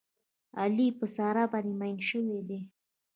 علي 0.59 0.87
په 0.99 1.05
ساره 1.15 1.43
باندې 1.51 1.73
مین 1.79 1.97
شوی 2.09 2.39
دی. 2.49 2.59